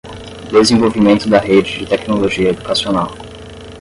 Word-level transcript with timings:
Desenvolvimento 0.51 1.29
da 1.29 1.37
Rede 1.37 1.77
de 1.81 1.85
Tecnologia 1.85 2.49
Educacional. 2.49 3.13